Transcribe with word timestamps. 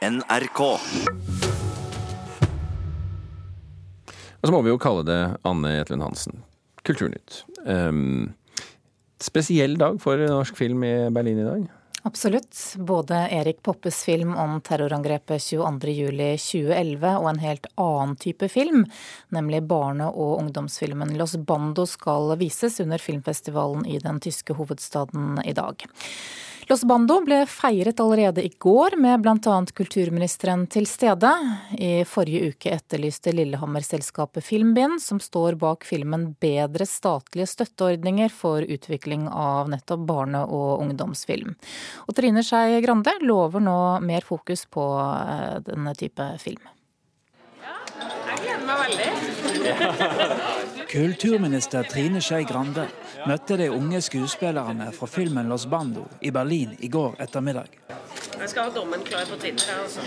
NRK. 0.00 0.60
Og 4.40 4.48
så 4.48 4.52
må 4.54 4.62
vi 4.64 4.72
jo 4.72 4.78
kalle 4.80 5.02
det 5.04 5.18
Anne 5.44 5.74
Jetlund 5.74 6.06
Hansen. 6.06 6.40
Kulturnytt. 6.88 7.42
Um, 7.66 8.32
spesiell 9.20 9.76
dag 9.80 10.00
for 10.00 10.16
norsk 10.24 10.56
film 10.56 10.86
i 10.88 10.94
Berlin 11.12 11.42
i 11.42 11.44
dag. 11.44 11.68
Absolutt. 12.08 12.56
Både 12.80 13.26
Erik 13.28 13.60
Poppes 13.62 14.00
film 14.08 14.32
om 14.40 14.56
terrorangrepet 14.64 15.44
22.07.2011 15.44 17.16
og 17.20 17.28
en 17.28 17.44
helt 17.44 17.68
annen 17.76 18.16
type 18.16 18.48
film, 18.48 18.86
nemlig 19.28 19.66
barne- 19.68 20.08
og 20.08 20.38
ungdomsfilmen 20.38 21.12
Los 21.20 21.36
Bando, 21.36 21.84
skal 21.84 22.38
vises 22.40 22.80
under 22.80 22.96
filmfestivalen 22.96 23.84
i 23.84 24.00
den 24.00 24.16
tyske 24.24 24.56
hovedstaden 24.56 25.42
i 25.44 25.52
dag. 25.52 25.84
Los 26.70 26.84
Bando 26.84 27.16
ble 27.26 27.40
feiret 27.50 27.98
allerede 28.00 28.44
i 28.46 28.50
går, 28.58 28.94
med 28.96 29.24
bl.a. 29.24 29.54
kulturministeren 29.74 30.68
til 30.70 30.86
stede. 30.86 31.32
I 31.74 32.04
forrige 32.06 32.52
uke 32.52 32.70
etterlyste 32.76 33.32
Lillehammer-selskapet 33.34 34.44
Filmbind, 34.46 35.02
som 35.02 35.18
står 35.18 35.58
bak 35.58 35.82
filmen, 35.88 36.28
bedre 36.38 36.86
statlige 36.86 37.50
støtteordninger 37.50 38.30
for 38.30 38.62
utvikling 38.62 39.26
av 39.26 39.66
nettopp 39.72 40.06
barne- 40.12 40.46
og 40.46 40.84
ungdomsfilm. 40.84 41.56
Og 42.06 42.14
Trine 42.14 42.46
Skei 42.46 42.78
Grande 42.86 43.16
lover 43.18 43.66
nå 43.66 43.98
mer 44.06 44.22
fokus 44.22 44.62
på 44.70 44.86
eh, 45.02 45.58
denne 45.66 45.90
type 45.98 46.22
film. 46.38 46.62
Jeg 48.30 48.46
gleder 48.46 48.62
meg 48.70 48.78
veldig. 48.86 49.10
Kulturminister 50.90 51.82
Trine 51.82 52.18
Skei 52.20 52.42
Grande 52.44 52.88
møtte 53.30 53.54
de 53.60 53.68
unge 53.70 54.00
skuespillerne 54.02 54.88
fra 54.92 55.06
filmen 55.06 55.46
'Los 55.46 55.66
Bando' 55.70 56.08
i 56.20 56.30
Berlin 56.30 56.72
i 56.80 56.88
går 56.88 57.14
ettermiddag. 57.22 57.68
Jeg 58.40 58.48
skal 58.48 58.62
ha 58.62 58.70
dommen 58.74 59.04
klar 59.04 59.24
på 59.30 59.36
Tinder. 59.36 59.70
Altså. 59.82 60.00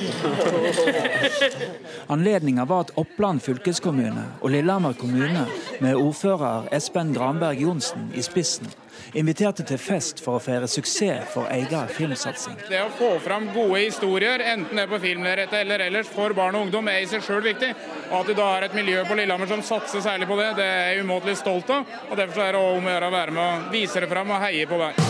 Anledninga 2.14 2.66
var 2.66 2.80
at 2.80 2.92
Oppland 2.96 3.40
fylkeskommune 3.40 4.25
og 4.42 4.50
Lillehammer 4.50 4.94
kommune, 4.94 5.48
med 5.81 5.95
ordfører 5.95 6.67
Espen 6.72 7.14
Granberg 7.14 7.62
Johnsen 7.62 8.12
i 8.16 8.22
spissen, 8.22 8.68
inviterte 9.13 9.66
til 9.67 9.77
fest 9.81 10.22
for 10.23 10.38
å 10.38 10.44
feire 10.44 10.67
suksess 10.67 11.31
for 11.33 11.49
egen 11.53 11.89
filmsatsing. 11.94 12.58
Det 12.69 12.81
å 12.83 12.91
få 12.97 13.11
fram 13.23 13.50
gode 13.53 13.83
historier, 13.85 14.44
enten 14.53 14.77
det 14.77 14.85
er 14.85 14.91
på 14.91 15.02
filmlerretet 15.03 15.59
eller 15.61 15.85
ellers, 15.88 16.11
for 16.11 16.33
barn 16.38 16.55
og 16.55 16.67
ungdom, 16.67 16.89
er 16.91 17.03
i 17.03 17.09
seg 17.09 17.23
sjøl 17.25 17.44
viktig. 17.45 17.73
Og 18.11 18.19
at 18.22 18.30
du 18.30 18.33
da 18.38 18.50
har 18.55 18.67
et 18.67 18.77
miljø 18.77 19.03
på 19.08 19.17
Lillehammer 19.17 19.50
som 19.50 19.63
satser 19.66 20.03
særlig 20.05 20.30
på 20.30 20.39
det, 20.39 20.50
det 20.59 20.66
er 20.69 20.91
jeg 20.94 21.05
umåtelig 21.05 21.38
stolt 21.41 21.69
av. 21.73 21.85
Og 22.09 22.17
Derfor 22.17 22.45
er 22.45 22.55
det 22.55 22.63
om 22.63 22.88
å 22.88 22.95
gjøre 22.95 23.09
å 23.09 23.17
være 23.17 23.35
med 23.35 23.44
og 23.44 23.72
vise 23.73 24.03
det 24.03 24.09
fram 24.11 24.33
og 24.33 24.44
heie 24.44 24.67
på 24.69 24.81
deg. 24.81 25.05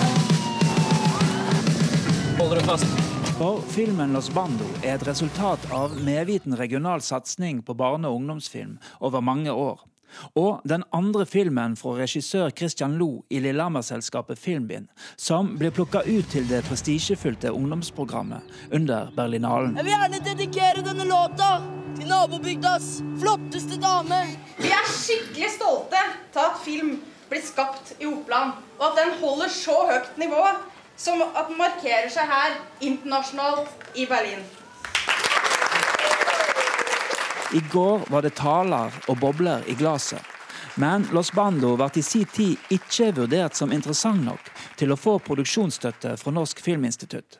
Holder 2.39 2.59
du 2.59 2.65
fast? 2.67 3.03
For 3.37 3.61
filmen 3.73 4.13
'Los 4.13 4.29
Bando' 4.29 4.85
er 4.85 4.95
et 4.95 5.07
resultat 5.07 5.59
av 5.71 5.95
medviten 6.05 6.57
regional 6.57 7.01
satsing 7.01 7.63
på 7.65 7.73
barne- 7.73 8.07
og 8.07 8.21
ungdomsfilm 8.21 8.77
over 9.01 9.21
mange 9.21 9.51
år. 9.51 9.79
Og 10.35 10.61
den 10.69 10.83
andre 10.93 11.25
filmen 11.25 11.77
fra 11.79 11.95
regissør 11.99 12.51
Christian 12.57 12.97
Lo 12.99 13.23
i 13.29 13.39
Lillehammer-selskapet 13.43 14.39
Filmbind, 14.39 14.89
som 15.17 15.53
blir 15.59 15.73
plukka 15.75 16.03
ut 16.05 16.29
til 16.33 16.47
det 16.49 16.63
prestisjefylte 16.67 17.53
ungdomsprogrammet 17.53 18.41
under 18.73 19.11
Berlinalen. 19.15 19.77
Jeg 19.77 19.85
vil 19.85 19.95
gjerne 19.95 20.21
dedikere 20.25 20.85
denne 20.85 21.07
låta 21.09 21.53
til 21.97 22.09
nabobygdas 22.09 22.99
flotteste 23.21 23.79
dame. 23.81 24.23
Vi 24.57 24.71
er 24.73 24.89
skikkelig 24.89 25.51
stolte 25.57 26.01
til 26.33 26.45
at 26.45 26.61
film 26.65 26.95
blir 27.29 27.45
skapt 27.45 27.95
i 27.99 28.09
Oppland, 28.09 28.57
og 28.79 28.85
at 28.91 28.99
den 29.01 29.15
holder 29.21 29.49
så 29.53 29.77
høyt 29.89 30.17
nivå 30.21 30.43
som 30.97 31.21
at 31.25 31.47
den 31.49 31.57
markerer 31.57 32.09
seg 32.13 32.29
her 32.29 32.59
internasjonalt 32.85 33.97
i 33.97 34.05
Berlin. 34.09 34.43
I 37.53 37.61
går 37.71 38.09
var 38.09 38.21
det 38.25 38.33
taler 38.35 38.93
og 39.07 39.19
bobler 39.21 39.61
i 39.69 39.75
glasset. 39.77 40.21
Men 40.75 41.05
Los 41.13 41.29
Bando 41.31 41.75
ble 41.77 41.89
i 41.95 42.01
sin 42.01 42.25
tid 42.25 42.57
ikke 42.73 43.11
vurdert 43.13 43.53
som 43.53 43.71
interessant 43.71 44.25
nok 44.25 44.49
til 44.79 44.93
å 44.93 44.97
få 44.97 45.19
produksjonsstøtte 45.21 46.15
fra 46.17 46.33
Norsk 46.33 46.63
Filminstitutt. 46.65 47.37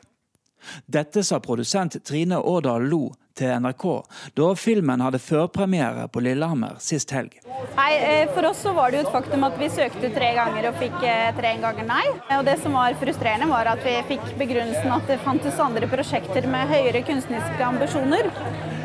Dette 0.86 1.24
sa 1.26 1.40
produsent 1.42 1.98
Trine 2.06 2.38
Årdal 2.38 2.86
Lo 2.88 3.08
til 3.34 3.50
NRK 3.58 3.84
da 4.38 4.52
filmen 4.54 5.02
hadde 5.02 5.18
førpremiere 5.18 6.06
på 6.14 6.22
Lillehammer 6.22 6.78
sist 6.80 7.10
helg. 7.10 7.34
Nei, 7.74 7.90
eh, 7.96 8.30
For 8.34 8.46
oss 8.46 8.62
så 8.62 8.72
var 8.76 8.90
det 8.90 9.00
jo 9.00 9.08
et 9.08 9.16
faktum 9.16 9.44
at 9.48 9.58
vi 9.58 9.68
søkte 9.68 10.12
tre 10.14 10.30
ganger 10.38 10.70
og 10.70 10.78
fikk 10.78 11.02
eh, 11.02 11.32
tre 11.34 11.56
ganger 11.58 11.90
nei. 11.90 12.04
Og 12.38 12.44
Det 12.46 12.60
som 12.62 12.78
var 12.78 12.94
frustrerende, 13.02 13.50
var 13.50 13.66
at 13.74 13.82
vi 13.82 13.96
fikk 14.14 14.30
begrunnelsen 14.38 14.94
at 14.94 15.10
det 15.10 15.18
fantes 15.26 15.58
andre 15.58 15.90
prosjekter 15.90 16.46
med 16.46 16.70
høyere 16.70 17.02
kunstneriske 17.02 17.66
ambisjoner. 17.66 18.30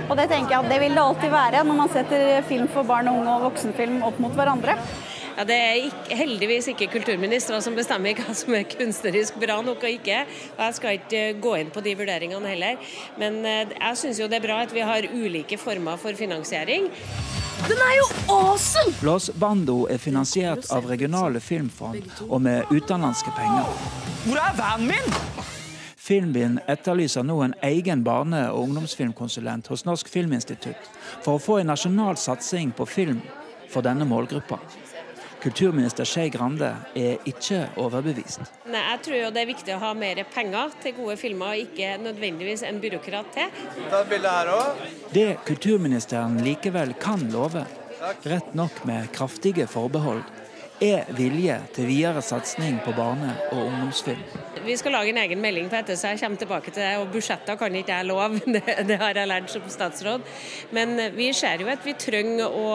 Og 0.10 0.18
det 0.18 0.26
tenker 0.32 0.56
jeg 0.56 0.66
at 0.66 0.72
det 0.72 0.80
vil 0.82 0.96
det 0.98 1.04
alltid 1.04 1.30
være 1.34 1.62
når 1.68 1.78
man 1.78 1.92
setter 1.94 2.42
film 2.50 2.68
for 2.74 2.88
barn 2.88 3.12
og 3.12 3.20
unge 3.22 3.36
og 3.36 3.48
voksenfilm 3.52 4.02
opp 4.08 4.18
mot 4.24 4.34
hverandre. 4.34 4.74
Ja, 5.38 5.46
det 5.48 5.56
er 5.56 5.76
ikke, 5.86 6.16
heldigvis 6.20 6.66
ikke 6.74 6.90
kulturministre 6.98 7.62
som 7.64 7.78
bestemmer 7.78 8.18
hva 8.18 8.34
som 8.36 8.56
er 8.58 8.66
kunstnerisk 8.68 9.38
bra 9.40 9.60
nok 9.64 9.86
og 9.86 9.94
ikke. 9.94 10.24
Og 10.58 10.64
Jeg 10.66 10.76
skal 10.80 10.98
ikke 10.98 11.22
eh, 11.30 11.38
gå 11.40 11.54
inn 11.62 11.70
på 11.72 11.84
de 11.86 11.94
vurderingene 11.96 12.52
heller. 12.52 12.90
Men 13.22 13.38
eh, 13.48 13.72
jeg 13.72 14.00
syns 14.02 14.20
jo 14.20 14.28
det 14.28 14.42
er 14.42 14.48
bra 14.50 14.58
at 14.66 14.74
vi 14.76 14.84
har 14.84 15.08
ulike 15.14 15.62
former 15.62 16.02
for 16.02 16.18
finansiering. 16.20 16.90
Den 17.70 17.86
er 17.86 17.96
jo 18.00 18.10
awesome! 18.34 18.92
Los 19.06 19.30
Bando 19.30 19.86
er 19.92 20.02
finansiert 20.02 20.68
av 20.76 20.90
regionale 20.90 21.40
filmfond 21.44 22.04
og 22.28 22.42
med 22.44 22.68
utenlandske 22.74 23.32
penger. 23.38 23.72
Hvor 24.26 24.44
er 24.44 24.60
vanen 24.60 24.92
min? 24.92 25.49
Filmbind 26.10 26.64
etterlyser 26.66 27.22
nå 27.22 27.36
en 27.46 27.54
egen 27.62 28.02
barne- 28.04 28.48
og 28.50 28.64
ungdomsfilmkonsulent 28.64 29.68
hos 29.70 29.84
Norsk 29.86 30.08
Filminstitutt 30.10 30.88
for 31.22 31.38
å 31.38 31.42
få 31.44 31.60
en 31.60 31.70
nasjonal 31.70 32.18
satsing 32.18 32.72
på 32.74 32.88
film 32.90 33.20
for 33.70 33.86
denne 33.86 34.08
målgruppa. 34.10 34.58
Kulturminister 35.44 36.10
Skei 36.10 36.32
Grande 36.34 36.72
er 36.98 37.22
ikke 37.30 37.62
overbevist. 37.78 38.42
Nei, 38.66 38.82
jeg 38.82 39.04
tror 39.06 39.20
jo 39.20 39.30
det 39.36 39.44
er 39.44 39.52
viktig 39.52 39.76
å 39.76 39.80
ha 39.86 39.94
mer 39.94 40.24
penger 40.34 40.74
til 40.82 40.98
gode 40.98 41.20
filmer, 41.22 41.54
og 41.54 41.70
ikke 41.70 41.94
nødvendigvis 42.02 42.66
en 42.66 42.82
byråkrat 42.82 43.30
til. 43.38 43.62
Ta 43.94 44.02
et 44.02 44.10
bilde 44.10 44.34
her 44.34 44.54
også. 44.56 44.92
Det 45.14 45.30
kulturministeren 45.46 46.42
likevel 46.44 46.98
kan 47.00 47.30
love, 47.32 47.68
rett 48.26 48.58
nok 48.58 48.82
med 48.90 49.14
kraftige 49.14 49.70
forbehold, 49.70 50.26
er 50.82 51.06
vilje 51.14 51.62
til 51.76 51.92
videre 51.94 52.26
satsing 52.26 52.82
på 52.82 52.98
barne- 52.98 53.38
og 53.52 53.68
ungdomsfilm. 53.68 54.26
Vi 54.66 54.76
skal 54.78 54.94
lage 54.96 55.12
en 55.14 55.20
egen 55.22 55.42
melding 55.42 55.70
på 55.70 55.78
dette, 55.78 55.96
så 55.98 56.12
jeg 56.12 56.20
kommer 56.22 56.42
tilbake 56.42 56.72
til 56.72 56.84
det. 56.84 56.92
Og 57.02 57.12
budsjetter 57.14 57.58
kan 57.60 57.76
ikke 57.76 58.00
jeg 58.00 58.08
love, 58.10 58.42
det, 58.56 58.64
det 58.90 58.98
har 59.02 59.18
jeg 59.18 59.30
lært 59.30 59.52
som 59.54 59.68
statsråd. 59.72 60.26
Men 60.76 60.96
vi 61.16 61.30
ser 61.36 61.64
jo 61.64 61.70
at 61.72 61.86
vi 61.86 61.96
trenger 62.00 62.48
å, 62.48 62.74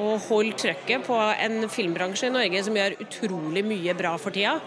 å 0.00 0.08
holde 0.28 0.58
trøkket 0.64 1.06
på 1.06 1.18
en 1.18 1.68
filmbransje 1.72 2.28
i 2.30 2.34
Norge 2.34 2.64
som 2.66 2.76
gjør 2.80 2.98
utrolig 3.06 3.64
mye 3.66 3.96
bra 3.98 4.14
for 4.20 4.34
tida. 4.34 4.58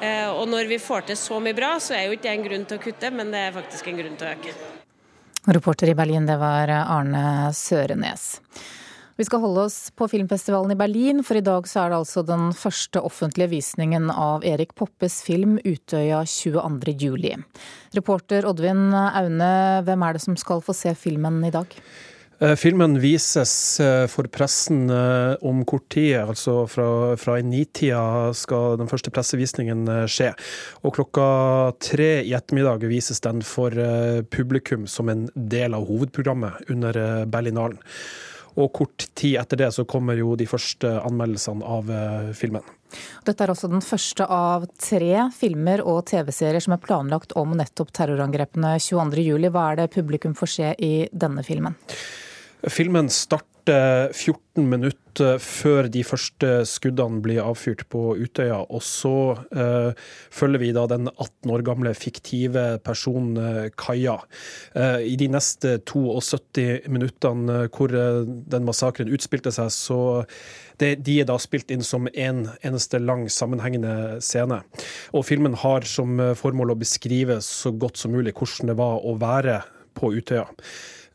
Eh, 0.00 0.28
og 0.30 0.46
når 0.52 0.72
vi 0.72 0.80
får 0.82 1.10
til 1.10 1.20
så 1.20 1.42
mye 1.42 1.56
bra, 1.56 1.76
så 1.82 1.98
er 1.98 2.06
jo 2.06 2.16
ikke 2.16 2.28
det 2.28 2.34
en 2.36 2.48
grunn 2.48 2.66
til 2.70 2.80
å 2.80 2.86
kutte, 2.88 3.12
men 3.14 3.34
det 3.34 3.44
er 3.48 3.54
faktisk 3.56 3.92
en 3.92 4.00
grunn 4.00 4.18
til 4.18 4.28
å 4.30 4.34
øke. 4.38 4.56
Reporter 5.46 5.92
i 5.92 5.94
Berlin, 5.94 6.26
det 6.26 6.40
var 6.42 6.72
Arne 6.74 7.52
Sørenes. 7.54 8.40
Vi 9.16 9.24
skal 9.24 9.40
holde 9.40 9.62
oss 9.64 9.76
på 9.96 10.04
filmfestivalen 10.12 10.74
i 10.74 10.76
Berlin, 10.76 11.22
for 11.24 11.38
i 11.38 11.44
dag 11.44 11.64
så 11.64 11.86
er 11.86 11.92
det 11.92 12.00
altså 12.02 12.20
den 12.28 12.50
første 12.52 13.00
offentlige 13.00 13.48
visningen 13.54 14.10
av 14.12 14.44
Erik 14.44 14.74
Poppes 14.76 15.22
film 15.24 15.54
'Utøya 15.56 16.18
22. 16.28 16.92
juli'. 17.00 17.38
Reporter 17.96 18.44
Oddvin 18.44 18.92
Aune, 18.92 19.80
hvem 19.88 20.04
er 20.04 20.12
det 20.12 20.20
som 20.20 20.36
skal 20.36 20.60
få 20.60 20.76
se 20.76 20.92
filmen 20.92 21.40
i 21.48 21.50
dag? 21.54 21.72
Filmen 22.60 22.98
vises 23.00 23.80
for 24.12 24.28
pressen 24.28 24.92
om 25.40 25.64
kort 25.64 25.88
tid, 25.88 26.18
altså 26.20 26.66
fra, 26.68 27.16
fra 27.16 27.38
i 27.40 27.42
nitida 27.48 28.34
skal 28.36 28.76
den 28.76 28.92
første 28.92 29.08
pressevisningen 29.08 29.88
skje. 30.04 30.34
Og 30.84 30.92
klokka 31.00 31.72
tre 31.80 32.20
i 32.20 32.36
ettermiddag 32.36 32.84
vises 32.84 33.24
den 33.24 33.40
for 33.40 33.72
publikum 34.28 34.84
som 34.84 35.08
en 35.08 35.30
del 35.32 35.72
av 35.72 35.88
hovedprogrammet 35.88 36.68
under 36.68 37.24
Berlinalen. 37.24 37.80
Og 38.56 38.70
kort 38.72 39.08
tid 39.14 39.36
etter 39.40 39.60
det 39.60 39.70
så 39.76 39.84
kommer 39.88 40.16
jo 40.16 40.34
de 40.38 40.46
første 40.48 40.94
anmeldelsene 41.04 41.64
av 41.64 41.90
filmen. 42.36 42.64
Dette 43.26 43.44
er 43.44 43.52
også 43.52 43.68
den 43.68 43.82
første 43.84 44.24
av 44.32 44.64
tre 44.80 45.26
filmer 45.36 45.82
og 45.84 46.04
TV-serier 46.08 46.62
som 46.64 46.76
er 46.76 46.80
planlagt 46.80 47.34
om 47.36 47.52
nettopp 47.58 47.92
terrorangrepene 47.96 48.76
22.07. 48.80 49.50
Hva 49.50 49.66
er 49.72 49.82
det 49.82 49.90
publikum 49.96 50.36
får 50.38 50.52
se 50.54 50.72
i 50.80 50.94
denne 51.12 51.44
filmen? 51.44 51.76
Filmen 52.72 53.10
starter 53.12 53.55
14 53.72 54.66
minutter 54.68 55.38
før 55.42 55.88
de 55.88 56.02
første 56.04 56.48
skuddene 56.68 57.22
blir 57.24 57.40
avfyrt 57.42 57.86
på 57.92 58.14
Utøya. 58.20 58.58
Og 58.68 58.82
så 58.84 59.12
uh, 59.34 59.90
følger 60.30 60.62
vi 60.62 60.70
da 60.76 60.84
den 60.90 61.08
18 61.08 61.52
år 61.54 61.64
gamle 61.66 61.92
fiktive 61.96 62.64
personen 62.84 63.70
Kaja. 63.78 64.18
Uh, 64.76 65.00
I 65.00 65.16
de 65.18 65.28
neste 65.32 65.78
72 65.88 66.86
minuttene 66.92 67.66
hvor 67.74 67.94
uh, 67.96 68.22
den 68.26 68.68
massakren 68.68 69.12
utspilte 69.12 69.52
seg, 69.54 69.72
så 69.72 70.00
det, 70.78 70.98
de 71.06 71.20
er 71.22 71.28
da 71.28 71.38
spilt 71.40 71.72
inn 71.72 71.84
som 71.86 72.10
en 72.12 72.44
eneste 72.60 73.00
lang 73.00 73.24
sammenhengende 73.32 74.20
scene. 74.24 74.60
Og 75.16 75.24
filmen 75.26 75.56
har 75.64 75.88
som 75.88 76.20
formål 76.36 76.74
å 76.74 76.80
beskrive 76.82 77.40
så 77.44 77.72
godt 77.72 77.98
som 77.98 78.12
mulig 78.12 78.36
hvordan 78.36 78.74
det 78.74 78.78
var 78.78 79.00
å 79.00 79.16
være 79.20 79.62
på 79.96 80.12
Utøya. 80.12 80.44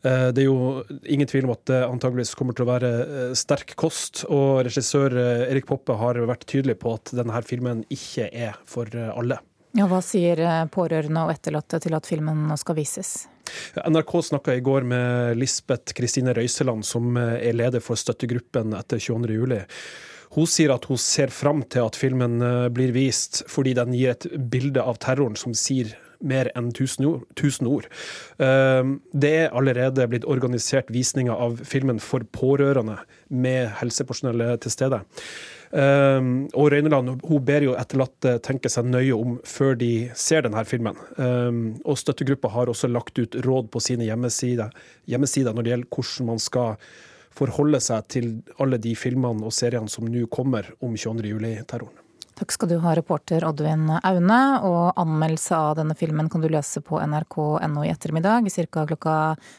Eh, 0.02 0.28
det 0.34 0.42
er 0.42 0.48
jo 0.48 0.82
ingen 1.06 1.28
tvil 1.30 1.46
om 1.46 1.54
at 1.54 1.62
det 1.70 1.78
antageligvis 1.86 2.34
kommer 2.38 2.56
til 2.58 2.66
å 2.66 2.72
være 2.72 2.90
eh, 3.02 3.34
sterk 3.38 3.76
kost. 3.78 4.24
Og 4.28 4.64
regissør 4.66 5.14
eh, 5.14 5.46
Erik 5.52 5.68
Poppe 5.68 5.96
har 5.98 6.18
vært 6.28 6.46
tydelig 6.50 6.78
på 6.82 6.96
at 6.98 7.14
denne 7.14 7.42
filmen 7.46 7.84
ikke 7.92 8.28
er 8.28 8.58
for 8.68 8.90
alle. 9.12 9.38
Ja, 9.72 9.86
hva 9.88 10.02
sier 10.04 10.36
pårørende 10.68 11.22
og 11.24 11.30
etterlatte 11.32 11.78
til 11.80 11.94
at 11.96 12.04
filmen 12.04 12.42
nå 12.50 12.58
skal 12.60 12.76
vises? 12.76 13.22
NRK 13.80 14.10
snakka 14.26 14.58
i 14.58 14.64
går 14.64 14.84
med 14.84 15.38
Lisbeth 15.40 15.96
Kristine 15.96 16.34
Røiseland, 16.36 16.84
som 16.84 17.16
er 17.16 17.56
leder 17.56 17.80
for 17.80 17.96
støttegruppen 17.96 18.76
etter 18.76 19.00
22.07. 19.00 19.64
Hun 20.36 20.48
sier 20.48 20.74
at 20.74 20.84
hun 20.88 21.00
ser 21.00 21.32
fram 21.32 21.64
til 21.72 21.88
at 21.88 21.96
filmen 21.96 22.36
blir 22.72 22.92
vist, 22.92 23.42
fordi 23.52 23.72
den 23.80 23.96
gir 23.96 24.12
et 24.12 24.28
bilde 24.52 24.84
av 24.84 25.00
terroren 25.00 25.40
som 25.40 25.56
sier 25.56 25.96
mer 26.22 26.50
enn 26.58 26.70
1000 26.72 27.08
ord. 27.08 27.24
1000 27.36 27.70
ord. 27.70 27.88
Ehm, 28.42 29.00
det 29.12 29.32
er 29.44 29.56
allerede 29.56 30.06
blitt 30.10 30.28
organisert 30.28 30.92
visninger 30.94 31.34
av 31.34 31.62
filmen 31.66 32.00
for 32.02 32.24
pårørende, 32.32 33.00
med 33.32 33.70
helsepersonell 33.80 34.44
til 34.60 34.70
stede. 34.74 35.00
Um, 35.72 36.50
og 36.52 36.66
Røyneland 36.74 37.14
hun 37.24 37.44
ber 37.48 37.64
jo 37.64 37.72
etterlatte 37.80 38.34
tenke 38.44 38.68
seg 38.68 38.90
nøye 38.92 39.16
om 39.16 39.38
før 39.48 39.72
de 39.80 40.10
ser 40.18 40.44
denne 40.44 40.60
filmen. 40.68 40.98
Um, 41.16 41.62
og 41.88 41.96
Støttegruppa 41.96 42.50
har 42.52 42.68
også 42.68 42.90
lagt 42.92 43.16
ut 43.16 43.38
råd 43.46 43.70
på 43.72 43.80
sine 43.80 44.04
hjemmesider, 44.04 44.68
hjemmesider 45.08 45.56
når 45.56 45.64
det 45.64 45.72
gjelder 45.72 45.96
hvordan 45.96 46.28
man 46.34 46.44
skal 46.44 46.76
forholde 47.32 47.80
seg 47.80 48.04
til 48.12 48.30
alle 48.60 48.76
de 48.84 48.92
filmene 48.98 49.48
og 49.48 49.56
seriene 49.56 49.88
som 49.88 50.04
nå 50.04 50.26
kommer 50.28 50.68
om 50.84 50.92
22.07-terroren. 50.92 52.01
Takk 52.38 52.52
skal 52.54 52.70
du 52.70 52.76
ha, 52.80 52.94
reporter 52.96 53.44
Oddvin 53.44 53.90
Aune. 54.02 54.40
Og 54.64 55.00
anmeldelse 55.00 55.56
av 55.56 55.76
denne 55.80 55.96
filmen 55.98 56.30
kan 56.32 56.42
du 56.42 56.48
lese 56.52 56.80
på 56.84 57.00
nrk.no 57.02 57.84
i 57.84 57.90
ettermiddag 57.92 58.48
ca. 58.48 58.86
klokka 58.88 59.16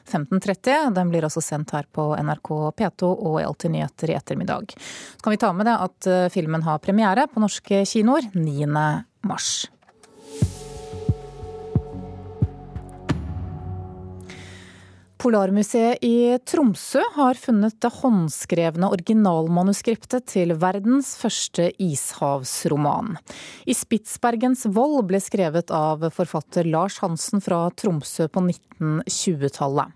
15.30. 0.09 0.93
Den 0.95 1.13
blir 1.13 1.27
også 1.27 1.43
sendt 1.43 1.75
her 1.75 1.85
på 1.91 2.09
NRK 2.17 2.51
P2 2.79 3.11
og 3.13 3.39
i 3.41 3.45
Alltid 3.45 3.75
nyheter 3.75 4.13
i 4.13 4.17
ettermiddag. 4.17 4.73
Så 4.77 5.23
kan 5.23 5.35
vi 5.35 5.41
ta 5.41 5.53
med 5.53 5.69
det 5.69 5.77
at 5.85 6.09
eh, 6.09 6.29
filmen 6.33 6.65
har 6.65 6.81
premiere 6.83 7.27
på 7.29 7.43
norske 7.43 7.83
kinoer 7.89 8.31
9. 8.33 8.67
mars. 9.29 9.53
Polarmuseet 15.23 16.03
i 16.03 16.37
Tromsø 16.43 16.99
har 17.15 17.37
funnet 17.39 17.77
det 17.79 17.93
håndskrevne 17.95 18.89
originalmanuskriptet 18.91 20.25
til 20.33 20.51
verdens 20.59 21.13
første 21.15 21.69
ishavsroman. 21.79 23.13
I 23.63 23.71
Spitsbergens 23.71 24.65
vold 24.75 25.05
ble 25.07 25.21
skrevet 25.23 25.71
av 25.71 26.03
forfatter 26.11 26.67
Lars 26.67 26.97
Hansen 26.99 27.39
fra 27.45 27.61
Tromsø 27.71 28.27
på 28.27 28.43
1920-tallet. 28.49 29.95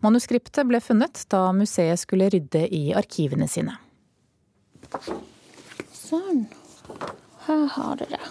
Manuskriptet 0.00 0.64
ble 0.70 0.80
funnet 0.80 1.20
da 1.28 1.42
museet 1.52 2.00
skulle 2.00 2.30
rydde 2.32 2.64
i 2.72 2.96
arkivene 2.96 3.50
sine. 3.52 3.76
Sånn. 5.92 6.46
Her 7.44 7.68
har 7.76 8.00
du 8.00 8.08
det. 8.08 8.24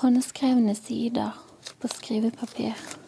Håndskrevne 0.00 0.72
sider 0.80 1.36
på 1.76 1.92
skrivepapir. 1.92 3.01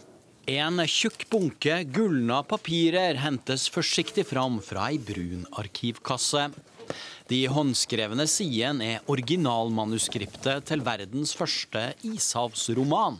En 0.44 0.76
tjukk 0.84 1.22
bunke 1.32 1.78
gulna 1.88 2.42
papirer 2.44 3.16
hentes 3.16 3.62
forsiktig 3.72 4.26
fram 4.28 4.58
fra 4.60 4.90
ei 4.92 4.98
brun 5.00 5.46
arkivkasse. 5.56 6.50
De 7.32 7.38
håndskrevne 7.48 8.26
sidene 8.28 8.90
er 8.98 9.08
originalmanuskriptet 9.08 10.66
til 10.68 10.84
verdens 10.84 11.32
første 11.32 11.86
ishavsroman. 12.04 13.16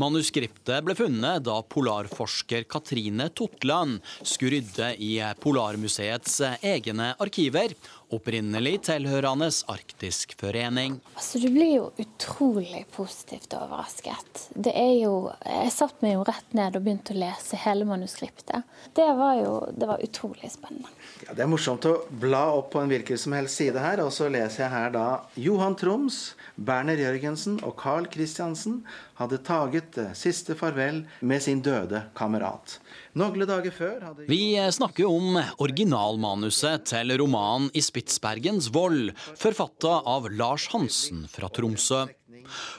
Manuskriptet 0.00 0.80
ble 0.86 0.96
funnet 0.96 1.44
da 1.44 1.58
polarforsker 1.60 2.64
Katrine 2.72 3.28
Totland 3.36 4.00
skulle 4.22 4.56
rydde 4.56 4.94
i 4.96 5.18
Polarmuseets 5.44 6.40
egne 6.64 7.12
arkiver, 7.20 7.76
opprinnelig 8.14 8.78
tilhørende 8.88 9.50
Arktisk 9.70 10.34
forening. 10.40 10.98
Altså, 11.14 11.40
du 11.42 11.48
blir 11.52 11.72
jo 11.76 11.86
utrolig 12.00 12.84
positivt 12.94 13.54
overrasket. 13.56 14.46
Det 14.54 14.72
er 14.76 14.92
jo, 15.02 15.30
jeg 15.44 15.72
satt 15.74 16.02
meg 16.04 16.16
jo 16.16 16.26
rett 16.28 16.56
ned 16.56 16.78
og 16.78 16.84
begynte 16.86 17.14
å 17.14 17.20
lese 17.20 17.60
hele 17.64 17.86
manuskriptet. 17.88 18.66
Det 18.94 19.08
var 19.18 19.38
jo 19.40 19.54
det 19.74 19.88
var 19.90 20.04
utrolig 20.04 20.50
spennende. 20.52 20.90
Ja, 21.26 21.34
det 21.34 21.44
er 21.44 21.50
morsomt 21.50 21.86
å 21.88 21.96
bla 22.08 22.44
opp 22.58 22.72
på 22.74 22.82
en 22.82 22.90
hvilken 22.92 23.20
som 23.20 23.34
helst 23.36 23.60
side 23.60 23.80
her, 23.80 24.02
og 24.04 24.12
så 24.14 24.28
leser 24.32 24.66
jeg 24.66 24.74
her 24.74 24.94
da 24.94 25.06
Johan 25.40 25.76
Troms, 25.78 26.34
Berner 26.54 27.00
Jørgensen 27.00 27.58
og 27.64 27.76
Carl 27.80 28.08
Christiansen 28.12 28.82
hadde 29.18 29.38
taget 29.46 29.98
siste 30.18 30.56
farvel 30.58 31.04
med 31.20 31.42
sin 31.42 31.62
døde 31.62 32.02
kamerat. 32.18 32.78
Noen 33.14 33.46
dager 33.46 33.70
før 33.74 34.00
hadde 34.02 34.26
Vi 34.26 34.56
snakker 34.74 35.06
om 35.06 35.38
originalmanuset 35.62 36.86
til 36.90 37.14
romanen 37.20 37.70
'I 37.70 37.82
Spitsbergens 38.04 38.68
vold', 38.68 39.12
forfatta 39.36 39.88
av 40.04 40.30
Lars 40.30 40.68
Hansen 40.68 41.26
fra 41.28 41.48
Tromsø. 41.48 42.04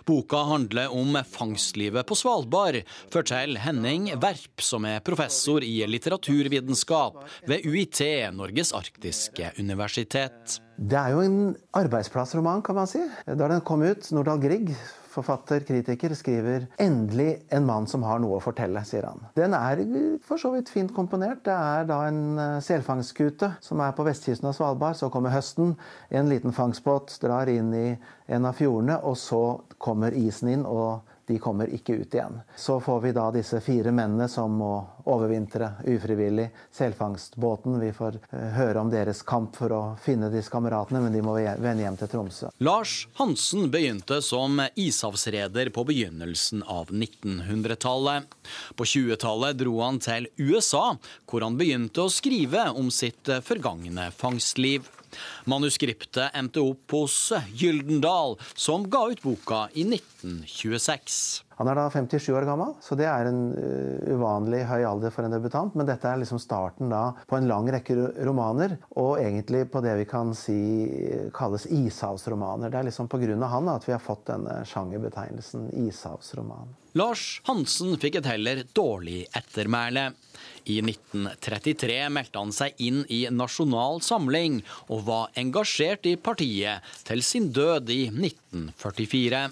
Boka 0.06 0.38
handler 0.46 0.94
om 0.94 1.18
fangstlivet 1.26 2.06
på 2.06 2.16
Svalbard, 2.16 2.84
forteller 3.14 3.60
Henning 3.64 4.12
Verp, 4.22 4.62
som 4.62 4.86
er 4.86 5.02
professor 5.06 5.66
i 5.66 5.80
litteraturvitenskap 5.90 7.24
ved 7.50 7.66
UiT, 7.66 8.04
Norges 8.38 8.74
arktiske 8.78 9.56
universitet. 9.58 10.60
Det 10.78 11.00
er 11.00 11.16
jo 11.16 11.24
en 11.26 11.40
arbeidsplassroman, 11.74 12.62
kan 12.62 12.78
man 12.78 12.92
si. 12.92 13.02
Da 13.26 13.50
den 13.50 13.66
kom 13.66 13.82
ut, 13.82 14.12
Nordahl 14.14 14.44
Grieg 14.44 14.76
forfatter, 15.16 15.64
kritiker, 15.66 16.14
skriver 16.16 16.68
'Endelig 16.78 17.42
en 17.50 17.66
mann 17.66 17.88
som 17.88 18.04
har 18.04 18.20
noe 18.20 18.38
å 18.38 18.44
fortelle', 18.44 18.84
sier 18.86 19.08
han. 19.08 19.24
Den 19.36 19.54
er 19.54 19.82
for 20.24 20.38
så 20.38 20.52
vidt 20.54 20.70
fint 20.70 20.94
komponert. 20.94 21.44
Det 21.46 21.54
er 21.56 21.88
da 21.90 22.02
en 22.08 22.40
eh, 22.40 22.60
selfangstskute 22.60 23.56
som 23.62 23.80
er 23.80 23.96
på 23.96 24.06
vestkysten 24.06 24.50
av 24.50 24.54
Svalbard. 24.54 24.96
Så 24.96 25.10
kommer 25.10 25.34
høsten. 25.34 25.76
En 26.12 26.30
liten 26.30 26.54
fangstbåt 26.54 27.18
drar 27.22 27.50
inn 27.52 27.74
i 27.74 27.98
en 28.28 28.46
av 28.46 28.56
fjordene, 28.56 29.00
og 29.04 29.18
så 29.18 29.62
kommer 29.80 30.12
isen 30.12 30.50
inn. 30.50 30.66
og 30.66 31.02
de 31.28 31.40
kommer 31.40 31.68
ikke 31.74 31.94
ut 31.94 32.14
igjen. 32.14 32.40
Så 32.56 32.80
får 32.80 33.02
vi 33.02 33.12
da 33.16 33.30
disse 33.34 33.60
fire 33.62 33.92
mennene 33.92 34.28
som 34.30 34.54
må 34.60 34.74
overvintre 35.10 35.72
ufrivillig. 35.86 36.50
Selfangstbåten. 36.72 37.80
Vi 37.80 37.92
får 37.94 38.20
eh, 38.30 38.50
høre 38.58 38.82
om 38.82 38.92
deres 38.94 39.22
kamp 39.26 39.56
for 39.58 39.74
å 39.74 39.82
finne 40.02 40.30
disse 40.34 40.54
kameratene, 40.54 41.02
men 41.04 41.14
de 41.16 41.24
må 41.26 41.36
vende 41.38 41.86
hjem 41.86 42.00
til 42.00 42.12
Tromsø. 42.12 42.52
Lars 42.66 42.96
Hansen 43.20 43.70
begynte 43.74 44.22
som 44.26 44.62
ishavsreder 44.76 45.72
på 45.76 45.86
begynnelsen 45.90 46.64
av 46.64 46.94
1900-tallet. 46.94 48.30
På 48.76 48.88
20-tallet 48.88 49.58
dro 49.62 49.80
han 49.82 50.02
til 50.04 50.30
USA, 50.38 50.96
hvor 51.30 51.46
han 51.46 51.58
begynte 51.60 52.06
å 52.06 52.14
skrive 52.14 52.70
om 52.76 52.92
sitt 52.94 53.30
forgangne 53.46 54.12
fangstliv. 54.16 54.90
Manuskriptet 55.50 56.36
endte 56.38 56.64
opp 56.64 56.96
hos 56.98 57.32
Gyldendal, 57.54 58.38
som 58.56 58.90
ga 58.90 59.08
ut 59.12 59.24
boka 59.26 59.66
i 59.74 59.88
1926. 59.88 61.46
Han 61.56 61.70
er 61.72 61.78
da 61.80 61.86
57 61.92 62.34
år 62.36 62.46
gammel, 62.48 62.74
så 62.84 62.98
det 63.00 63.06
er 63.08 63.30
en 63.30 63.42
uh, 63.56 64.16
uvanlig 64.16 64.66
høy 64.68 64.84
alder 64.84 65.14
for 65.16 65.24
en 65.24 65.32
debutant. 65.32 65.76
Men 65.78 65.88
dette 65.88 66.10
er 66.10 66.20
liksom 66.20 66.42
starten 66.42 66.92
da 66.92 67.14
på 67.30 67.38
en 67.40 67.48
lang 67.48 67.70
rekke 67.72 67.96
romaner, 68.28 68.76
og 69.00 69.22
egentlig 69.22 69.64
på 69.72 69.84
det 69.86 69.96
vi 70.02 70.08
kan 70.10 70.34
si 70.36 70.58
kalles 71.36 71.68
ishavsromaner. 71.72 72.74
Det 72.74 72.82
er 72.82 72.90
liksom 72.90 73.08
pga. 73.12 73.38
han 73.56 73.72
at 73.72 73.88
vi 73.88 73.96
har 73.96 74.04
fått 74.04 74.28
denne 74.28 74.64
sjangerbetegnelsen 74.68 75.70
ishavsroman. 75.86 76.76
Lars 76.96 77.42
Hansen 77.48 77.96
fikk 78.00 78.20
et 78.22 78.28
heller 78.30 78.64
dårlig 78.76 79.26
ettermæle. 79.36 80.10
I 80.66 80.80
1933 80.82 82.00
meldte 82.10 82.42
han 82.42 82.54
seg 82.56 82.80
inn 82.82 83.04
i 83.14 83.26
Nasjonal 83.30 84.02
Samling, 84.06 84.62
og 84.90 85.06
var 85.10 85.36
engasjert 85.38 86.08
i 86.10 86.16
partiet 86.18 86.86
til 87.06 87.22
sin 87.26 87.52
død 87.54 87.92
i 87.94 88.08
1944. 88.10 89.46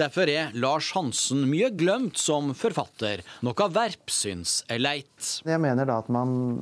Derfor 0.00 0.30
er 0.32 0.52
Lars 0.56 0.92
Hansen 0.94 1.42
mye 1.50 1.68
glemt 1.76 2.16
som 2.20 2.54
forfatter, 2.56 3.20
noe 3.44 3.66
Verp 3.74 4.12
syns 4.14 4.60
er 4.70 4.80
leit. 4.80 5.32
Jeg 5.44 5.60
mener 5.60 5.88
da 5.88 5.98
at 6.00 6.08
man 6.12 6.60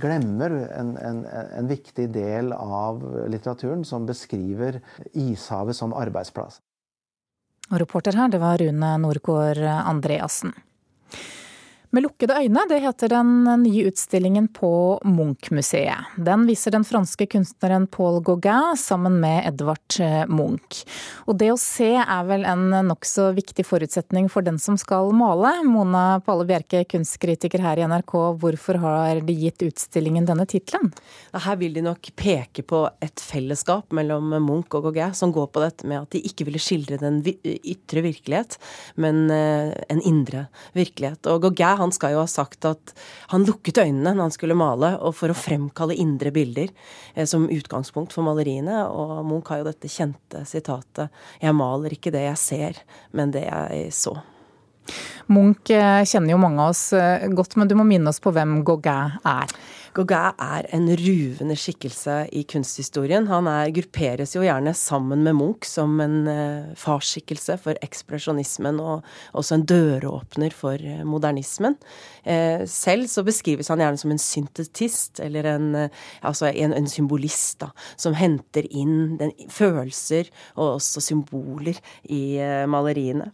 glemmer 0.00 0.56
en, 0.72 0.96
en, 0.98 1.20
en 1.28 1.68
viktig 1.70 2.08
del 2.14 2.50
av 2.56 3.04
litteraturen 3.30 3.84
som 3.86 4.08
beskriver 4.08 4.80
ishavet 5.12 5.76
som 5.76 5.94
arbeidsplass. 5.94 6.58
Og 7.68 7.82
reporter 7.82 8.16
her, 8.16 8.32
det 8.32 8.40
var 8.40 8.58
Rune 8.62 8.94
Norgård 9.04 9.60
Andreassen. 9.60 10.56
Med 11.90 12.02
lukkede 12.04 12.34
øyne, 12.36 12.60
det 12.68 12.82
heter 12.84 13.08
den 13.08 13.46
nye 13.62 13.86
utstillingen 13.88 14.50
på 14.52 14.70
Munch-museet. 15.08 16.10
Den 16.20 16.42
viser 16.44 16.74
den 16.74 16.84
franske 16.84 17.24
kunstneren 17.32 17.86
Paul 17.88 18.18
Gauguin 18.20 18.76
sammen 18.76 19.14
med 19.22 19.46
Edvard 19.48 19.96
eh, 20.04 20.26
Munch. 20.28 20.82
Og 21.24 21.38
det 21.40 21.48
å 21.48 21.56
se 21.56 21.94
er 21.96 22.26
vel 22.28 22.44
en 22.44 22.66
nokså 22.90 23.30
viktig 23.38 23.64
forutsetning 23.64 24.28
for 24.28 24.44
den 24.44 24.60
som 24.60 24.76
skal 24.76 25.14
male. 25.16 25.54
Mona 25.64 26.18
Palle 26.26 26.44
Bjerke, 26.50 26.82
kunstkritiker 26.92 27.64
her 27.64 27.80
i 27.80 27.86
NRK, 27.88 28.14
hvorfor 28.44 28.82
har 28.84 29.22
de 29.24 29.38
gitt 29.46 29.64
utstillingen 29.70 30.28
denne 30.28 30.44
tittelen? 30.44 30.92
Her 31.32 31.56
vil 31.56 31.72
de 31.78 31.86
nok 31.88 32.12
peke 32.20 32.66
på 32.68 32.82
et 33.00 33.24
fellesskap 33.24 33.96
mellom 33.96 34.36
Munch 34.36 34.76
og 34.76 34.90
Gauguin, 34.90 35.16
som 35.16 35.32
går 35.32 35.48
på 35.56 35.64
dette 35.64 35.88
med 35.88 36.02
at 36.04 36.12
de 36.12 36.20
ikke 36.28 36.50
ville 36.50 36.60
skildre 36.60 37.00
den 37.00 37.24
ytre 37.24 38.04
virkelighet, 38.04 38.60
men 39.00 39.24
eh, 39.32 39.72
en 39.88 40.04
indre 40.04 40.50
virkelighet. 40.76 41.24
Og 41.32 41.48
Gauguin 41.48 41.77
han 41.78 41.92
skal 41.94 42.14
jo 42.14 42.22
ha 42.22 42.28
sagt 42.30 42.66
at 42.68 42.94
han 43.32 43.46
lukket 43.48 43.80
øynene 43.82 44.14
når 44.14 44.26
han 44.26 44.34
skulle 44.34 44.58
male, 44.58 44.94
og 45.00 45.16
for 45.18 45.32
å 45.32 45.38
fremkalle 45.38 45.96
indre 45.98 46.32
bilder 46.34 46.72
eh, 47.14 47.26
som 47.28 47.48
utgangspunkt 47.52 48.14
for 48.16 48.26
maleriene. 48.26 48.82
Og 48.88 49.22
Munch 49.28 49.52
har 49.52 49.62
jo 49.62 49.70
dette 49.70 49.90
kjente 49.92 50.44
sitatet 50.48 51.08
'Jeg 51.40 51.54
maler 51.54 51.94
ikke 51.94 52.12
det 52.14 52.26
jeg 52.28 52.42
ser, 52.42 52.82
men 53.12 53.30
det 53.30 53.46
jeg 53.46 53.92
så'. 53.94 54.18
Munch 55.28 55.70
eh, 55.74 56.04
kjenner 56.08 56.32
jo 56.32 56.40
mange 56.40 56.62
av 56.64 56.72
oss 56.72 56.92
eh, 56.96 57.26
godt, 57.28 57.58
men 57.60 57.68
du 57.68 57.76
må 57.78 57.84
minne 57.88 58.08
oss 58.12 58.20
på 58.24 58.32
hvem 58.32 58.62
Gauguin 58.64 59.18
er. 59.28 59.52
Gauguin 59.96 60.36
er 60.38 60.66
en 60.74 60.88
ruvende 61.00 61.56
skikkelse 61.58 62.16
i 62.36 62.42
kunsthistorien. 62.48 63.28
Han 63.30 63.48
er, 63.50 63.72
grupperes 63.74 64.34
jo 64.36 64.44
gjerne 64.44 64.74
sammen 64.76 65.24
med 65.24 65.36
Munch 65.38 65.68
som 65.68 65.96
en 66.04 66.18
uh, 66.28 66.74
farsskikkelse 66.78 67.58
for 67.62 67.78
ekspresjonismen, 67.84 68.80
og 68.82 69.06
også 69.38 69.58
en 69.58 69.64
døråpner 69.68 70.54
for 70.54 70.76
uh, 70.76 71.02
modernismen. 71.08 71.78
Uh, 72.26 72.66
selv 72.68 73.08
så 73.08 73.24
beskrives 73.26 73.70
han 73.72 73.82
gjerne 73.82 74.00
som 74.00 74.12
en 74.12 74.22
syntetist, 74.22 75.22
eller 75.24 75.48
en, 75.54 75.68
altså 76.20 76.50
en, 76.52 76.76
en 76.76 76.90
symbolist, 76.90 77.58
da, 77.64 77.70
som 77.96 78.16
henter 78.18 78.68
inn 78.68 79.16
den, 79.20 79.32
følelser 79.52 80.28
og 80.58 80.76
også 80.76 81.02
symboler 81.02 81.78
i 82.12 82.38
maleriene. 82.68 83.30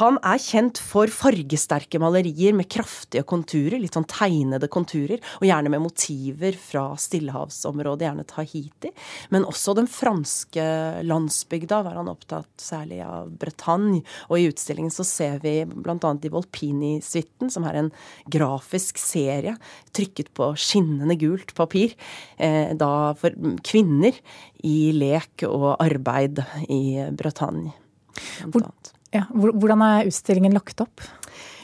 Han 0.00 0.20
er 0.22 0.40
kjent 0.42 0.78
for 0.80 1.10
fargesterke 1.12 1.98
malerier 2.02 2.54
med 2.56 2.70
kraftige 2.70 3.26
konturer, 3.26 3.78
litt 3.82 3.96
sånn 3.96 4.08
tegnede 4.10 4.70
konturer, 4.72 5.20
og 5.40 5.48
gjerne 5.48 5.72
med 5.72 5.82
motiv 5.82 5.95
motiver 5.96 6.52
fra 6.52 6.96
stillehavsområdet, 6.96 8.04
gjerne 8.04 8.24
Tahiti. 8.24 8.90
Men 9.30 9.44
også 9.44 9.74
den 9.74 9.86
franske 9.88 10.62
landsbygda 11.02 11.82
var 11.82 11.96
han 11.96 12.10
opptatt 12.10 12.60
særlig 12.60 13.00
av 13.04 13.30
Bretagne. 13.30 14.02
Og 14.28 14.38
i 14.38 14.48
utstillingen 14.50 14.92
så 14.92 15.04
ser 15.04 15.40
vi 15.40 15.64
bl.a. 15.64 15.96
i 15.96 16.32
Volpini-suiten, 16.32 17.50
som 17.50 17.64
er 17.64 17.80
en 17.80 17.90
grafisk 18.28 18.98
serie 19.00 19.56
trykket 19.96 20.32
på 20.36 20.52
skinnende 20.56 21.16
gult 21.16 21.54
papir, 21.56 21.94
eh, 22.36 22.74
da 22.76 23.14
for 23.16 23.32
kvinner 23.64 24.12
i 24.64 24.92
lek 24.92 25.46
og 25.48 25.76
arbeid 25.80 26.42
i 26.68 27.08
Bretagne. 27.16 27.72
Hvor, 28.52 28.68
ja, 29.14 29.26
hvordan 29.32 29.82
er 29.84 30.10
utstillingen 30.10 30.56
lagt 30.56 30.80
opp? 30.84 31.04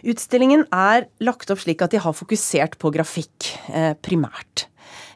Utstillingen 0.02 0.64
er 0.74 1.06
lagt 1.22 1.50
opp 1.54 1.62
slik 1.62 1.82
at 1.84 1.94
de 1.94 2.00
har 2.02 2.16
fokusert 2.16 2.78
på 2.82 2.90
grafikk 2.94 3.52
eh, 3.70 3.92
primært. 4.02 4.66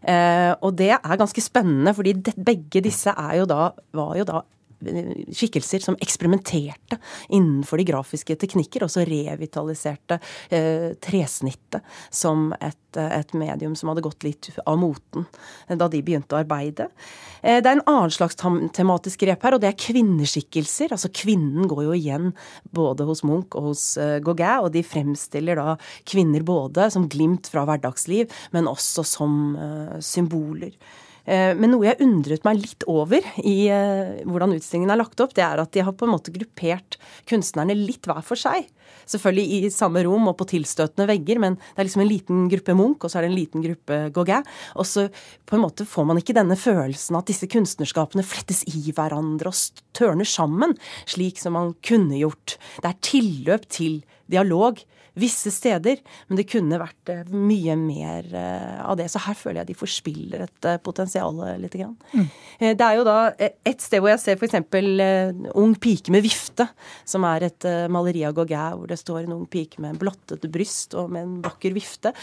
Eh, 0.06 0.52
og 0.62 0.76
det 0.78 0.92
er 0.94 1.18
ganske 1.18 1.42
spennende, 1.42 1.94
fordi 1.96 2.14
begge 2.36 2.84
disse 2.84 3.10
jo 3.10 3.48
da, 3.50 3.72
var 3.96 4.14
jo 4.20 4.26
da 4.28 4.42
skikkelser 4.80 5.84
som 5.84 5.98
eksperimenterte 6.02 6.98
innenfor 7.28 7.80
de 7.80 7.88
grafiske 7.88 8.36
teknikker, 8.40 8.84
og 8.86 8.92
så 8.92 9.06
revitaliserte 9.08 10.20
eh, 10.50 10.92
tresnittet 11.02 11.84
som 12.10 12.50
et 12.60 12.80
et, 12.96 13.34
medium 13.34 13.76
som 13.76 13.90
hadde 13.90 14.04
gått 14.04 14.24
litt 14.26 14.50
av 14.66 14.78
moten 14.80 15.26
da 15.68 15.88
de 15.90 16.02
begynte 16.04 16.36
å 16.36 16.40
arbeide. 16.40 16.88
Eh, 17.42 17.60
det 17.62 17.70
er 17.70 17.78
en 17.78 17.86
annen 17.88 18.12
slags 18.14 18.38
tematisk 18.76 19.24
grep 19.24 19.44
her, 19.46 19.56
og 19.56 19.62
det 19.62 19.70
er 19.70 19.80
kvinneskikkelser. 19.80 20.94
Altså 20.94 21.10
kvinnen 21.14 21.68
går 21.70 21.86
jo 21.88 21.96
igjen 21.96 22.30
både 22.76 23.06
hos 23.08 23.24
Munch 23.26 23.56
og 23.58 23.70
hos 23.70 23.86
eh, 24.00 24.18
Gauguin, 24.24 24.66
og 24.66 24.72
de 24.74 24.84
fremstiller 24.86 25.58
da 25.58 25.76
kvinner 26.08 26.44
både 26.46 26.90
som 26.94 27.08
glimt 27.10 27.50
fra 27.50 27.66
hverdagsliv, 27.68 28.32
men 28.56 28.70
også 28.70 29.06
som 29.06 29.40
eh, 29.60 29.98
symboler. 30.04 30.76
Men 31.26 31.72
noe 31.72 31.88
jeg 31.88 31.98
undret 32.04 32.44
meg 32.46 32.60
litt 32.62 32.84
over 32.86 33.24
i 33.42 33.66
hvordan 33.66 34.54
utstillingen 34.54 34.92
er 34.94 35.00
lagt 35.00 35.20
opp, 35.22 35.34
det 35.34 35.42
er 35.42 35.58
at 35.58 35.72
de 35.74 35.82
har 35.82 35.94
på 35.98 36.06
en 36.06 36.12
måte 36.14 36.30
gruppert 36.34 36.98
kunstnerne 37.26 37.74
litt 37.74 38.06
hver 38.06 38.22
for 38.22 38.38
seg. 38.38 38.68
Selvfølgelig 39.10 39.58
i 39.66 39.70
samme 39.74 40.02
rom 40.06 40.30
og 40.30 40.36
på 40.38 40.46
tilstøtende 40.50 41.08
vegger, 41.10 41.40
men 41.42 41.58
det 41.58 41.82
er 41.82 41.88
liksom 41.88 42.04
en 42.04 42.10
liten 42.10 42.46
gruppe 42.50 42.74
Munch, 42.78 43.02
og 43.02 43.10
så 43.10 43.18
er 43.18 43.26
det 43.26 43.32
en 43.32 43.38
liten 43.38 43.64
gruppe 43.64 43.98
Gauguin. 44.14 44.46
Og 44.78 44.86
så 44.86 45.06
på 45.46 45.58
en 45.58 45.64
måte 45.66 45.86
får 45.88 46.08
man 46.08 46.22
ikke 46.22 46.36
denne 46.36 46.58
følelsen 46.58 47.18
at 47.18 47.30
disse 47.30 47.50
kunstnerskapene 47.50 48.26
flettes 48.26 48.64
i 48.70 48.94
hverandre 48.94 49.50
og 49.50 49.84
tørner 49.96 50.28
sammen, 50.28 50.74
slik 51.10 51.42
som 51.42 51.58
man 51.58 51.74
kunne 51.86 52.18
gjort. 52.22 52.58
Det 52.82 52.90
er 52.90 53.02
tilløp 53.06 53.66
til 53.70 54.04
dialog 54.30 54.82
visse 55.16 55.50
steder, 55.52 56.00
men 56.28 56.38
det 56.38 56.46
kunne 56.50 56.78
vært 56.80 57.12
eh, 57.12 57.24
mye 57.32 57.76
mer 57.80 58.28
eh, 58.36 58.76
av 58.84 58.98
det. 59.00 59.08
Så 59.12 59.22
her 59.24 59.36
føler 59.38 59.62
jeg 59.62 59.70
de 59.70 59.78
forspiller 59.78 60.44
et 60.44 60.68
eh, 60.68 60.80
potensial 60.82 61.40
litt. 61.60 61.74
Grann. 61.76 61.96
Mm. 62.16 62.28
Det 62.78 62.84
er 62.86 62.94
jo 62.96 63.02
da 63.04 63.16
et 63.36 63.82
sted 63.84 64.00
hvor 64.00 64.08
jeg 64.08 64.20
ser 64.22 64.38
f.eks. 64.38 64.54
Ung 65.58 65.74
pike 65.82 66.12
med 66.14 66.24
vifte, 66.24 66.64
som 67.04 67.26
er 67.28 67.48
et 67.50 67.66
maleri 67.92 68.22
av 68.24 68.32
Gauguin 68.38 68.78
hvor 68.78 68.88
det 68.88 68.96
står 69.00 69.26
en 69.26 69.34
ung 69.34 69.44
pike 69.50 69.82
med 69.82 69.92
en 69.92 70.00
blottet 70.00 70.46
bryst 70.54 70.96
og 70.96 71.10
med 71.12 71.26
en 71.26 71.34
vakker 71.44 71.74
vifte, 71.76 72.14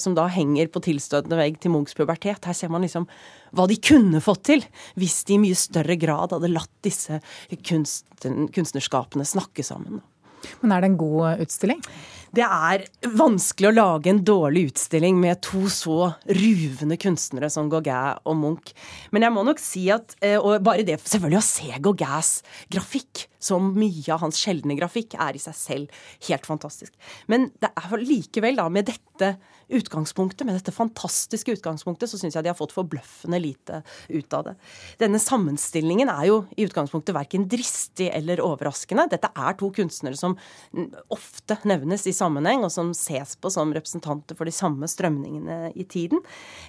som 0.00 0.16
da 0.16 0.24
henger 0.32 0.70
på 0.72 0.80
tilstøtende 0.86 1.36
vegg 1.36 1.58
til 1.60 1.74
Munchs 1.74 1.98
pubertet. 1.98 2.40
Her 2.48 2.56
ser 2.56 2.72
man 2.72 2.86
liksom 2.86 3.04
hva 3.52 3.68
de 3.68 3.76
kunne 3.82 4.22
fått 4.24 4.46
til 4.48 4.64
hvis 5.00 5.20
de 5.28 5.36
i 5.36 5.42
mye 5.42 5.58
større 5.58 5.98
grad 6.00 6.32
hadde 6.32 6.54
latt 6.54 6.72
disse 6.86 7.20
kunstnerskapene 7.52 9.28
snakke 9.28 9.66
sammen. 9.66 10.00
Men 10.62 10.74
er 10.74 10.84
det 10.84 10.92
en 10.92 11.00
god 11.00 11.44
utstilling? 11.44 11.80
Det 12.34 12.42
er 12.42 12.82
vanskelig 13.14 13.68
å 13.68 13.74
lage 13.76 14.10
en 14.10 14.22
dårlig 14.26 14.64
utstilling 14.72 15.20
med 15.22 15.38
to 15.44 15.68
så 15.70 16.08
ruvende 16.26 16.96
kunstnere 16.98 17.50
som 17.52 17.68
Gauguin 17.70 18.18
og 18.26 18.34
Munch. 18.40 18.72
Men 19.14 19.26
jeg 19.26 19.34
må 19.36 19.44
nok 19.46 19.62
si 19.62 19.84
at 19.94 20.16
eh, 20.18 20.34
Og 20.34 20.64
bare 20.66 20.82
det 20.86 20.98
selvfølgelig 20.98 21.38
å 21.38 21.46
se 21.46 21.78
Gauguins 21.84 22.32
grafikk, 22.74 23.28
som 23.38 23.70
mye 23.76 24.08
av 24.10 24.24
hans 24.24 24.40
sjeldne 24.40 24.74
grafikk, 24.78 25.14
er 25.20 25.36
i 25.36 25.42
seg 25.42 25.54
selv 25.58 26.02
helt 26.26 26.48
fantastisk. 26.48 26.94
Men 27.30 27.52
det 27.62 27.70
er 27.70 28.02
likevel, 28.02 28.58
da, 28.58 28.66
med 28.72 28.90
dette 28.90 29.36
utgangspunktet, 29.68 30.44
med 30.46 30.58
dette 30.58 30.74
fantastiske 30.74 31.56
utgangspunktet, 31.56 32.10
så 32.10 32.20
syns 32.20 32.36
jeg 32.36 32.44
de 32.44 32.52
har 32.52 32.58
fått 32.58 32.74
forbløffende 32.76 33.40
lite 33.40 33.80
ut 34.08 34.36
av 34.36 34.48
det. 34.48 34.54
Denne 35.00 35.20
sammenstillingen 35.22 36.10
er 36.12 36.28
jo 36.28 36.40
i 36.56 36.66
utgangspunktet 36.68 37.16
verken 37.16 37.46
dristig 37.50 38.10
eller 38.14 38.42
overraskende. 38.44 39.08
Dette 39.12 39.30
er 39.30 39.58
to 39.60 39.70
kunstnere 39.74 40.18
som 40.18 40.36
ofte 41.14 41.58
nevnes 41.68 42.06
i 42.10 42.14
sammenheng, 42.16 42.64
og 42.66 42.72
som 42.74 42.92
ses 42.96 43.36
på 43.40 43.52
som 43.52 43.72
representanter 43.74 44.38
for 44.38 44.48
de 44.48 44.54
samme 44.54 44.88
strømningene 44.90 45.72
i 45.74 45.86
tiden. 45.88 46.22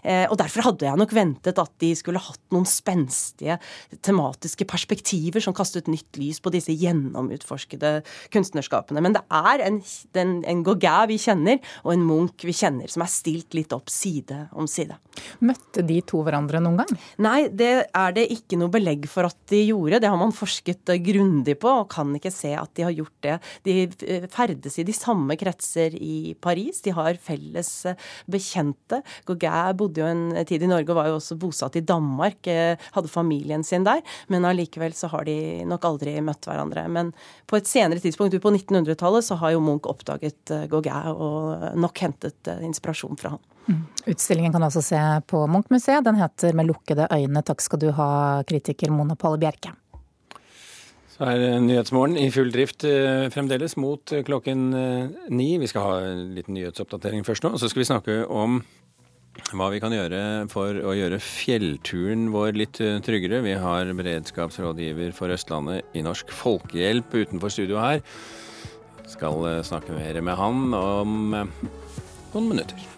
Eh, 0.04 0.26
og 0.30 0.38
derfor 0.42 0.70
hadde 0.70 0.88
jeg 0.88 1.02
nok 1.02 1.16
ventet 1.16 1.62
at 1.62 1.74
de 1.84 1.92
skulle 1.98 2.22
hatt 2.24 2.42
noen 2.54 2.68
spenstige 2.70 3.58
tematiske 4.06 4.68
perspektiver 4.70 5.44
som 5.44 5.56
kastet 5.56 5.90
nytt 5.92 6.20
lys 6.20 6.42
på 6.44 6.54
disse 6.54 6.74
gjennomutforskede 6.76 7.98
kunstnerskapene. 8.34 9.04
Men 9.04 9.18
det 9.18 9.24
er 9.34 9.66
en, 9.68 9.82
en, 10.18 10.36
en 10.46 10.64
Gauguin 10.66 11.10
vi 11.12 11.20
kjenner, 11.22 11.60
og 11.84 11.94
en 11.96 12.06
Munch 12.06 12.46
vi 12.46 12.56
kjenner, 12.56 12.85
som 12.92 13.04
er 13.06 13.12
stilt 13.12 13.56
litt 13.58 13.74
opp 13.76 13.92
side 13.92 14.46
om 14.56 14.68
side. 14.70 14.98
Møtte 15.46 15.84
de 15.86 16.00
to 16.08 16.22
hverandre 16.26 16.60
noen 16.64 16.80
gang? 16.82 16.92
Nei, 17.24 17.48
det 17.48 17.72
er 17.86 18.16
det 18.16 18.26
ikke 18.34 18.60
noe 18.60 18.72
belegg 18.74 19.08
for 19.12 19.28
at 19.28 19.38
de 19.52 19.62
gjorde. 19.70 20.02
Det 20.04 20.12
har 20.12 20.20
man 20.20 20.36
forsket 20.36 20.92
grundig 21.06 21.58
på, 21.62 21.72
og 21.82 21.90
kan 21.92 22.12
ikke 22.18 22.34
se 22.34 22.54
at 22.58 22.72
de 22.78 22.86
har 22.88 22.96
gjort 22.96 23.16
det. 23.26 23.38
De 23.68 23.76
eh, 24.08 24.28
ferdes 24.32 24.80
i 24.80 24.86
de 24.88 24.96
samme 24.96 25.38
kretser 25.40 25.96
i 25.96 26.36
Paris. 26.42 26.82
De 26.86 26.94
har 26.96 27.20
felles 27.22 27.72
eh, 27.90 28.00
bekjente. 28.32 29.02
Gauguin 29.28 29.78
bodde 29.80 30.04
jo 30.04 30.10
en 30.10 30.26
tid 30.48 30.66
i 30.66 30.70
Norge 30.72 30.92
og 30.92 31.00
var 31.00 31.10
jo 31.12 31.20
også 31.20 31.40
bosatt 31.40 31.80
i 31.80 31.86
Danmark. 31.86 32.42
Eh, 32.52 32.76
hadde 32.96 33.12
familien 33.12 33.64
sin 33.66 33.88
der. 33.88 34.04
Men 34.32 34.48
allikevel 34.48 34.96
så 34.98 35.10
har 35.14 35.28
de 35.28 35.38
nok 35.68 35.88
aldri 35.88 36.18
møtt 36.26 36.48
hverandre. 36.50 36.88
Men 36.92 37.14
på 37.50 37.60
et 37.60 37.70
senere 37.70 38.04
tidspunkt, 38.04 38.36
på 38.42 38.52
1900-tallet, 38.52 39.26
så 39.26 39.38
har 39.40 39.56
jo 39.56 39.64
Munch 39.64 39.88
oppdaget 39.90 40.54
eh, 40.54 40.68
Gauguin 40.72 41.12
og 41.16 41.72
nok 41.80 42.04
hentet 42.04 42.52
inspirasjon 42.56 42.75
fra 42.82 43.30
han. 43.30 43.40
Mm. 43.68 43.82
Utstillingen 44.06 44.54
kan 44.54 44.64
også 44.64 44.82
se 44.82 45.02
på 45.28 45.48
Munch-museet. 45.48 46.04
Den 46.04 46.16
heter 46.16 46.54
'Med 46.54 46.68
lukkede 46.68 47.08
øyne'. 47.12 47.44
Takk 47.44 47.62
skal 47.62 47.80
du 47.80 47.92
ha, 47.92 48.44
kritiker 48.44 48.92
Mona 48.92 49.16
Palle 49.16 49.38
Bjerke. 49.38 49.74
Så 51.16 51.24
er 51.32 51.62
Nyhetsmorgen 51.64 52.18
i 52.20 52.28
full 52.34 52.50
drift 52.52 52.84
eh, 52.84 53.30
fremdeles 53.32 53.78
mot 53.80 54.12
eh, 54.12 54.24
klokken 54.28 54.66
eh, 54.76 55.14
ni. 55.32 55.54
Vi 55.62 55.70
skal 55.72 55.86
ha 55.86 55.94
en 56.10 56.34
liten 56.36 56.58
nyhetsoppdatering 56.58 57.24
først 57.24 57.46
nå. 57.46 57.54
Og 57.56 57.62
så 57.62 57.70
skal 57.72 57.86
vi 57.86 57.88
snakke 57.88 58.18
om 58.28 58.60
hva 59.56 59.70
vi 59.72 59.80
kan 59.80 59.96
gjøre 59.96 60.20
for 60.52 60.76
å 60.76 60.92
gjøre 60.96 61.22
fjellturen 61.24 62.28
vår 62.36 62.60
litt 62.60 62.80
tryggere. 62.80 63.42
Vi 63.48 63.56
har 63.60 63.92
beredskapsrådgiver 63.96 65.16
for 65.16 65.32
Østlandet 65.32 65.96
i 65.96 66.04
Norsk 66.04 66.32
Folkehjelp 66.36 67.16
utenfor 67.16 67.52
studio 67.52 67.80
her. 67.80 68.04
Skal 69.12 69.64
snakke 69.68 69.96
mer 69.96 70.20
med 70.24 70.40
han 70.40 70.76
om 70.76 71.36
noen 72.36 72.48
minutter. 72.52 72.95